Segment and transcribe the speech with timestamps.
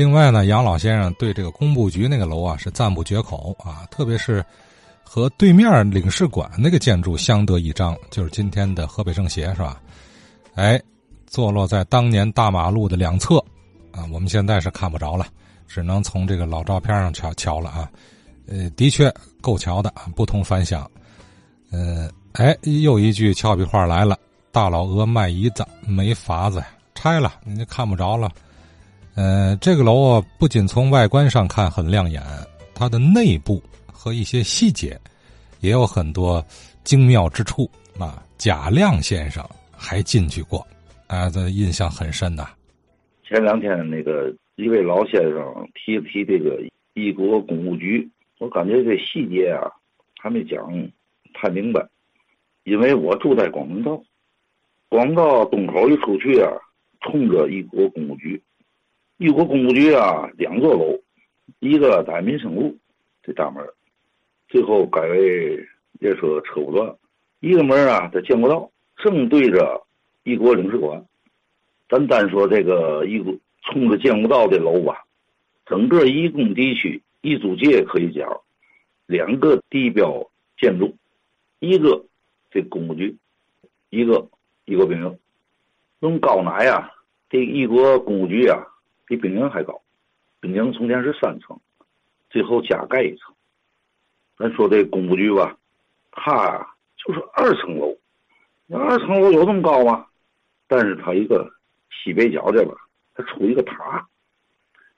[0.00, 4.42] 另外呢，杨老先生对这个工部局那个楼啊是赞不绝口啊，特别是
[5.02, 9.78] 和对面领事馆那个建筑相得益彰，就是今天的河北政协是吧？
[10.54, 10.80] 哎，
[11.26, 13.36] 坐落在当年大马路的两侧
[13.92, 15.26] 啊，我们现在是看不着了，
[15.68, 17.86] 只能从这个老照片上瞧瞧了啊。
[18.46, 19.12] 呃，的确
[19.42, 20.90] 够瞧的，不同凡响。
[21.72, 24.18] 嗯，哎，又一句俏皮话来了
[24.50, 28.30] ：“大老鹅卖椅子，没法子呀拆了，你看不着了。”
[29.14, 32.22] 呃，这个楼啊，不仅从外观上看很亮眼，
[32.74, 34.98] 它的内部和一些细节
[35.60, 36.44] 也有很多
[36.84, 38.22] 精妙之处啊。
[38.38, 40.66] 贾亮先生还进去过，
[41.06, 42.48] 啊，这印象很深呐。
[43.24, 46.62] 前两天那个一位老先生提提这个
[46.94, 48.08] 一国公务局。
[48.38, 49.68] 我感觉这细节啊，
[50.18, 50.58] 还没讲
[51.34, 51.86] 太明白，
[52.64, 54.02] 因为我住在广东道，
[54.88, 56.50] 广东道东口一出去啊，
[57.02, 58.42] 冲着一国公务局，
[59.20, 60.98] 一国公务局啊，两座楼，
[61.58, 62.74] 一个在民生路
[63.22, 63.62] 这大门，
[64.48, 65.56] 最后改为
[65.98, 66.96] 列车车务段，
[67.40, 69.86] 一个门啊在建国道，正对着
[70.22, 71.04] 一国领事馆。
[71.86, 75.04] 咱单说这个一国冲着建国道的楼吧，
[75.66, 77.02] 整个一工地区。
[77.20, 78.40] 一租界可以讲，
[79.04, 80.96] 两个地标建筑，
[81.58, 82.06] 一个
[82.50, 83.18] 这公务局，
[83.90, 84.30] 一个
[84.64, 85.18] 一国兵营。
[85.98, 86.90] 论高哪呀？
[87.28, 88.66] 这一国公务局啊，
[89.10, 89.82] 比兵营还高。
[90.38, 91.58] 兵营从前是三层，
[92.30, 93.34] 最后加盖一层。
[94.38, 95.58] 咱说这公务局吧，
[96.12, 96.64] 它
[96.96, 97.98] 就是二层楼。
[98.68, 100.06] 那二层楼有这么高吗？
[100.68, 101.50] 但是它一个
[101.90, 102.72] 西北角这边，
[103.14, 104.06] 它出一个塔。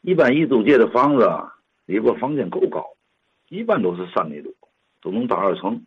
[0.00, 1.24] 一般一租界的房子。
[1.24, 1.54] 啊。
[1.86, 2.84] 里边房间够高，
[3.48, 4.52] 一般都是三米多，
[5.00, 5.82] 都能到二层。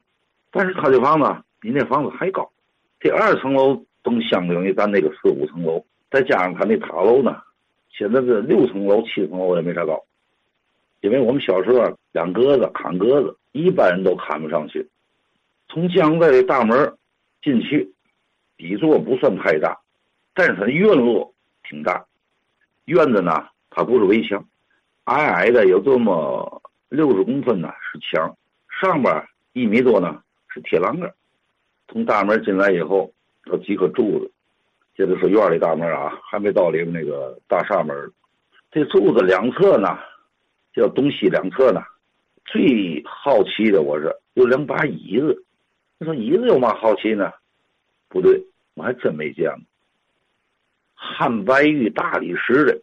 [0.49, 2.51] 但是他这房子比那房子还高，
[2.99, 7.39] 这二层楼都相当于咱那个四五层楼，再加上他那塔楼呢，
[7.91, 10.03] 现在这六层楼、七层楼也没啥高。
[11.01, 14.87] 因为我们小时候养鸽子、砍鸽子，一般人都砍不上去。
[15.67, 16.95] 从江外的大门
[17.41, 17.91] 进去，
[18.57, 19.79] 底座不算太大，
[20.33, 21.33] 但是它院落
[21.67, 22.05] 挺大。
[22.85, 24.45] 院子呢，它不是围墙。
[25.05, 28.37] 矮矮的有这么六十公分呢，是墙，
[28.81, 31.11] 上边一米多呢是铁栏杆。
[31.87, 33.11] 从大门进来以后，
[33.45, 34.31] 有几棵柱子。
[35.01, 37.97] 接着说院里大门啊，还没到里面那个大厦门。
[38.69, 39.97] 这柱子两侧呢，
[40.75, 41.81] 叫东西两侧呢，
[42.45, 45.43] 最好奇的我是有两把椅子。
[45.97, 47.31] 你说椅子有嘛好奇呢？
[48.09, 48.45] 不对，
[48.75, 49.61] 我还真没见过。
[50.93, 52.79] 汉白玉大理石的。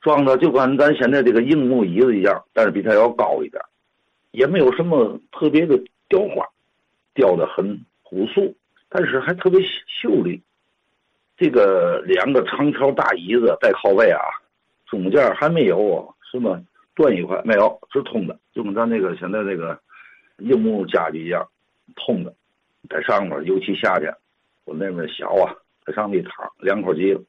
[0.00, 3.62] 装的就跟咱现在这个硬木椅子一样，但是比它要高一点，
[4.30, 5.78] 也没有什么特别的
[6.08, 6.46] 雕花，
[7.12, 8.56] 雕的很朴素，
[8.88, 10.40] 但是还特别秀丽。
[11.38, 14.20] 这个两个长条大椅子带靠背啊，
[14.86, 16.60] 中间还没有什么
[16.96, 19.78] 断一块，没有，是通的，就跟咱那个现在那个
[20.38, 21.48] 硬木家具一样，
[21.94, 22.34] 通的，
[22.90, 24.12] 在上面，尤其夏天，
[24.64, 25.54] 我那边小啊，
[25.86, 27.22] 在上面一躺，凉快极了。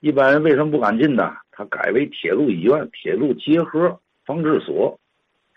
[0.00, 1.36] 一般人为什么不敢进呢？
[1.52, 4.98] 它改为铁路医院、铁路结合防治所，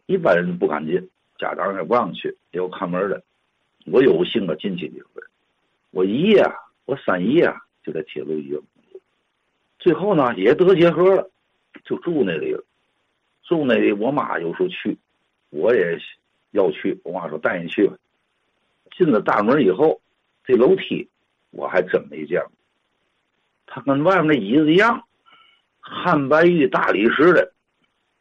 [0.05, 1.09] 一般人不敢进，
[1.39, 3.23] 家长也不让去，也有看门的。
[3.87, 5.23] 我有幸啊进去一回，
[5.89, 6.55] 我姨呀，
[6.85, 8.59] 我三姨呀就在铁路医院，
[9.79, 11.29] 最后呢也得结核了，
[11.83, 12.63] 就住那里了。
[13.43, 14.97] 住那里，我妈有时候去，
[15.49, 15.97] 我也
[16.51, 16.99] 要去。
[17.03, 17.95] 我妈说带你去吧。
[18.95, 19.99] 进了大门以后，
[20.45, 21.09] 这楼梯
[21.49, 22.51] 我还真没见过。
[23.65, 25.05] 它跟外面那椅子一样，
[25.79, 27.51] 汉白玉大理石的，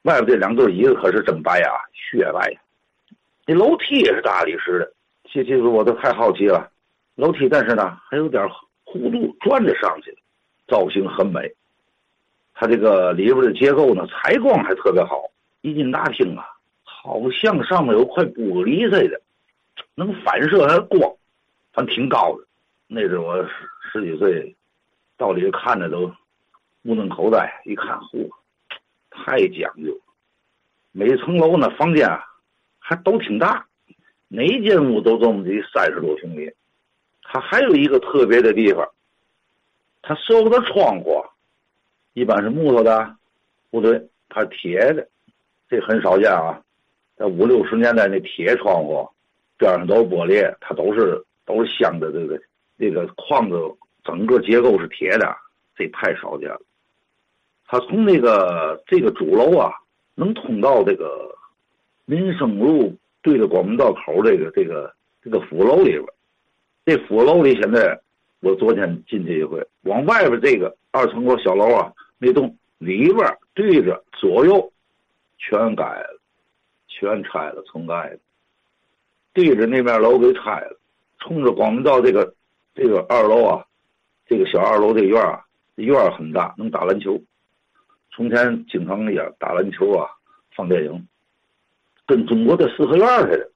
[0.03, 2.59] 外边这两对椅子可是真白啊，雪白。
[3.47, 4.93] 那楼梯也是大理石的，
[5.25, 6.73] 这这我都太好奇了。
[7.15, 8.43] 楼梯但是呢还有点
[8.93, 10.17] 弧度，转着上去，
[10.67, 11.53] 造型很美。
[12.55, 15.31] 它这个里边的结构呢，采光还特别好。
[15.63, 16.45] 一进大厅啊，
[16.83, 19.21] 好像上面有块玻璃似的，
[19.95, 21.01] 能反射它的光，
[21.73, 22.47] 反正挺高的。
[22.87, 23.51] 那是我十
[23.93, 24.57] 十几岁。
[25.17, 26.11] 到里看着都
[26.81, 28.27] 目瞪口呆，一看，嚯，
[29.11, 30.01] 太讲究了！
[30.93, 32.25] 每层楼呢，房间啊，
[32.79, 33.67] 还都挺大，
[34.29, 36.51] 哪间屋都这么的三十多平米。
[37.33, 38.85] 它还有一个特别的地方，
[40.03, 41.25] 它所有的窗户
[42.13, 43.17] 一般是木头的，
[43.71, 45.07] 不对，它铁的，
[45.69, 46.61] 这很少见啊。
[47.17, 49.09] 在五六十年代那铁窗户
[49.57, 52.41] 边上都是玻璃，它都是都是镶的这个
[52.77, 53.57] 这个框子。
[54.03, 55.37] 整个结构是铁的，
[55.77, 56.61] 这太少见了。
[57.65, 59.71] 它从那个这个主楼啊，
[60.17, 61.33] 能通到这个
[62.07, 64.93] 民生路对着广门道口这个这个
[65.23, 66.05] 这个府楼里边。
[66.91, 68.01] 这府楼里现在
[68.41, 74.73] 我昨天进去一回，往外边这个二层楼小楼啊，那栋里边对着左右
[75.39, 76.21] 全改了，
[76.89, 78.19] 全拆了重盖的，
[79.33, 80.77] 对着那边楼给拆了，
[81.21, 82.35] 冲着光明道这个
[82.75, 83.65] 这个二楼啊，
[84.27, 85.45] 这个小二楼这院啊，
[85.77, 87.23] 院很大，能打篮球。
[88.11, 90.11] 从前经常也打篮球啊，
[90.57, 91.07] 放电影，
[92.05, 93.53] 跟中国的四合院似的，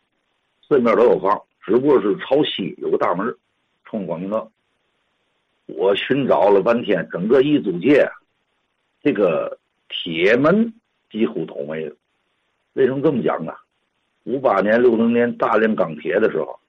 [0.69, 3.35] 四面都有房，只不过是朝西有个大门，
[3.85, 4.51] 冲光明道。
[5.67, 8.07] 我寻找了半天，整个一租界，
[9.03, 9.59] 这个
[9.89, 10.75] 铁门
[11.11, 11.97] 几乎都没了。
[12.75, 13.55] 为什么这么讲呢？
[14.25, 16.61] 五八年、六零年大炼钢铁的时候，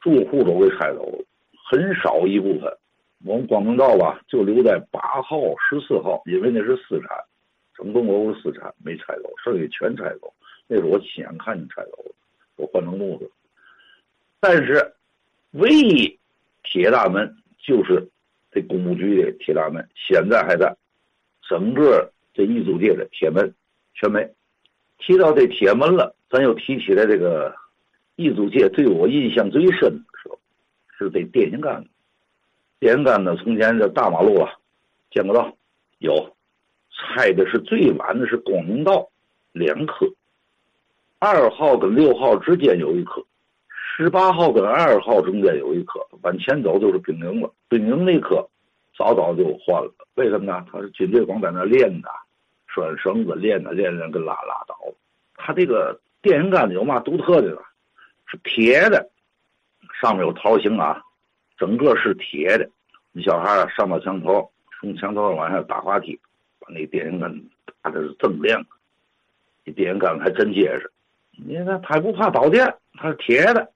[0.00, 1.24] 住户都给拆走了，
[1.70, 2.76] 很少一部分。
[3.24, 7.16] 我们光明道吧，就留在八号、十四号，因为那是私产，
[7.76, 10.32] 整栋楼是私产，没拆走，剩下全拆走。
[10.66, 12.14] 那是我亲眼看见拆走了，
[12.56, 13.30] 都换成木子。
[14.48, 14.94] 但是，
[15.50, 16.18] 唯一
[16.62, 18.08] 铁大门就是。
[18.52, 20.74] 这工务局的铁大门现在还在，
[21.46, 23.52] 整个这一租界的铁门
[23.92, 24.26] 全没。
[24.96, 27.54] 提到这铁门了，咱又提起来这个
[28.14, 30.38] 一租界对我印象最深的时候，
[30.96, 31.90] 是这电线杆子。
[32.78, 34.50] 电线杆子从前这大马路啊，
[35.10, 35.54] 见不到，
[35.98, 36.34] 有
[36.90, 39.10] 拆的是最晚的是光明道
[39.52, 40.06] 两颗，
[41.18, 43.22] 二号跟六号之间有一颗。
[43.98, 47.50] 十八号跟二号中间有一颗，往前走就是丙宁了。
[47.66, 48.46] 丙宁那颗
[48.94, 50.66] 早早就换了，为什么呢？
[50.70, 52.10] 他是军队光在那练的，
[52.66, 54.76] 拴绳子练的，练练跟拉拉倒。
[55.36, 57.58] 他这个电线杆子有嘛独特的呢？
[58.26, 59.08] 是铁的，
[59.98, 61.02] 上面有桃形啊，
[61.56, 62.68] 整个是铁的。
[63.12, 66.20] 你小孩上到墙头，从墙头上往下打滑梯，
[66.58, 67.34] 把那电线杆
[67.80, 68.62] 打的是锃亮，
[69.64, 70.92] 这电线杆还真结实。
[71.30, 73.72] 你看他不怕导电，它是铁的。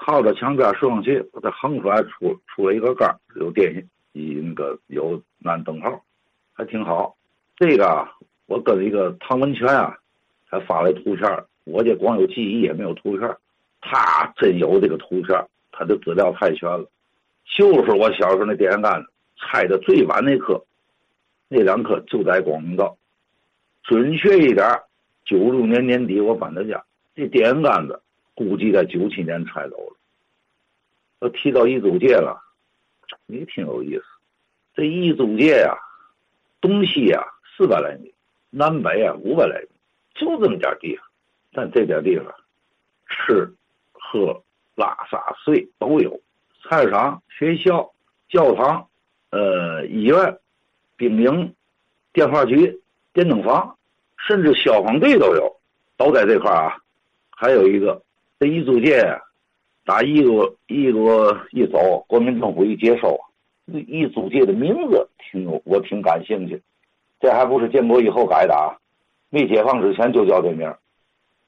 [0.00, 6.00] 靠着墙边摄像机，把它横出来，出出了一个杆有电线，一那个有安灯号，
[6.54, 7.16] 还挺好。
[7.56, 8.08] 这个
[8.46, 9.98] 我跟一个唐文全啊，
[10.46, 13.28] 还发了图片我这光有记忆也没有图片
[13.80, 15.36] 他真有这个图片
[15.72, 16.88] 他的资料太全了。
[17.56, 20.64] 就是我小时候那电线杆子拆的最晚那颗，
[21.48, 22.96] 那两颗就在光明道。
[23.82, 24.64] 准确一点，
[25.24, 26.84] 九六年年底我搬的家，
[27.16, 28.00] 这电线杆子。
[28.38, 29.96] 估计在九七年拆走了。
[31.18, 32.40] 要提到一租界了，
[33.26, 34.04] 也挺有意思。
[34.74, 35.76] 这一租界呀，
[36.60, 37.20] 东西啊
[37.56, 38.14] 四百来米，
[38.50, 39.68] 南北啊五百来米，
[40.14, 41.04] 就这么点地方。
[41.52, 42.32] 但这点地方，
[43.08, 43.52] 吃、
[43.90, 44.40] 喝、
[44.76, 46.20] 拉撒睡都有。
[46.62, 47.92] 菜市场、学校、
[48.28, 48.86] 教堂、
[49.30, 50.38] 呃医院、
[50.96, 51.52] 兵营、
[52.12, 52.80] 电话局、
[53.12, 53.76] 电灯房，
[54.28, 55.60] 甚至消防队都有，
[55.96, 56.78] 都在这块啊。
[57.30, 58.00] 还有一个。
[58.40, 59.02] 这一租界，
[59.84, 63.18] 打一个一个一走，国民政府一接收，
[63.66, 66.62] 一租界的名字挺有，我挺感兴趣。
[67.18, 68.78] 这还不是建国以后改的啊，
[69.30, 70.72] 没解放之前就叫这名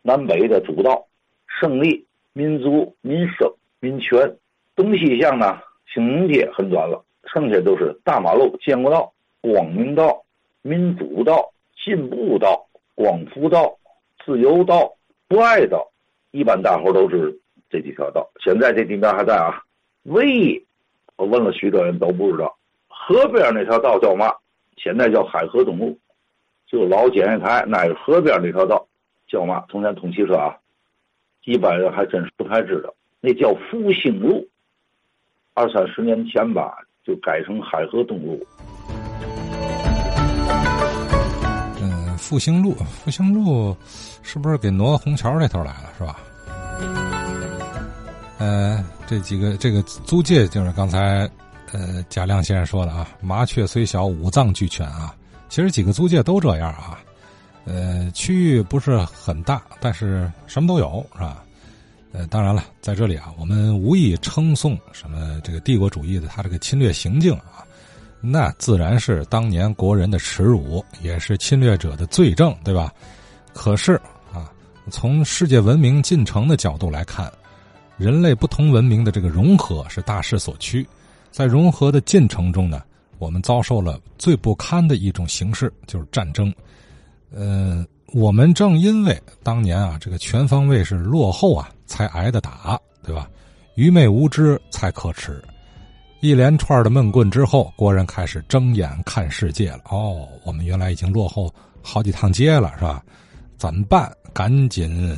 [0.03, 1.07] 南北的主道，
[1.47, 3.49] 胜利、民族、民生、
[3.79, 4.37] 民权，
[4.75, 5.61] 东西向呢，
[5.95, 10.25] 兴农街很短了，剩下都是大马路、建国道、光明道、
[10.63, 11.53] 民主道、
[11.85, 12.67] 进步道、
[12.97, 13.79] 光复道、
[14.25, 14.93] 自由道、
[15.29, 15.87] 博爱道。
[16.33, 17.37] 一般大伙都知
[17.69, 19.63] 这几条道，现在这地面还在啊。
[20.05, 20.67] 唯一
[21.17, 22.57] 我问了许多人都不知道，
[22.89, 24.33] 河边那条道叫嘛？
[24.77, 25.99] 现在叫海河东路，
[26.67, 28.87] 就老检验台那河边那条道
[29.29, 29.65] 叫嘛？
[29.69, 30.57] 从前通汽车啊，
[31.45, 32.95] 一般人还真是不太知道。
[33.21, 34.49] 那叫复兴路，
[35.53, 38.43] 二三十年前吧，就改成海河东路。
[42.31, 43.77] 复兴路，复兴路。
[44.23, 45.91] 是不是给挪到虹桥那头来了？
[45.99, 46.21] 是吧？
[48.39, 51.29] 呃，这几个这个租界就是刚才
[51.73, 55.13] 呃贾亮先生说的啊，麻雀虽小，五脏俱全啊。
[55.49, 57.01] 其实几个租界都这样啊，
[57.65, 61.43] 呃，区域不是很大，但是什么都有，是吧？
[62.13, 67.67] 呃，当然了，在这里啊，我们无意称颂什么这个帝国主义的他这个侵略行径啊，
[68.21, 72.93] 那自然是当年国人的耻辱，也是侵略者的罪证，对吧？
[73.55, 73.95] 可是
[74.33, 74.53] 啊，
[74.91, 77.33] 从世界文明进程的角度来看，
[77.97, 80.87] 人类不同文明的这个融合是大势所趋。
[81.31, 82.83] 在融合的进程中呢，
[83.19, 86.53] 我们遭受了最不堪的一种形式，就是战争。
[87.33, 93.31] 呃，我们正因为当年啊，这个全方位是落后啊，才挨的打，对吧？
[93.77, 95.43] 愚昧无知才可耻。
[96.21, 99.81] 一连串的闷棍之后，国人开始睁眼看世界了。
[99.89, 103.03] 哦，我们原来已经落后好几趟街了，是吧？
[103.57, 104.13] 怎么办？
[104.35, 105.17] 赶紧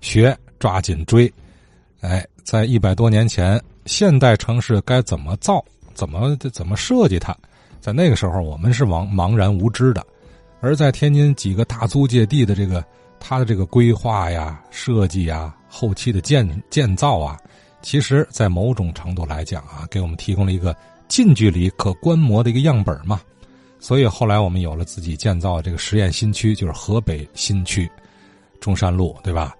[0.00, 1.30] 学，抓紧追！
[2.00, 5.62] 哎，在一百多年前，现代城市该怎么造？
[5.92, 7.36] 怎么怎么设计它？
[7.80, 10.04] 在那个时候，我们是茫茫然无知的。
[10.60, 12.82] 而在天津几个大租界地的这个
[13.20, 17.38] 它的这个规划呀、设计呀、后期的建建造啊，
[17.80, 20.76] 其实，在某种程度来讲啊，给我们提供了一个
[21.08, 23.20] 近距离可观摩的一个样本嘛。
[23.80, 27.88] 所以后来我们有了自己建造这个实验新区，就是河北新区，
[28.60, 29.54] 中山路，对吧？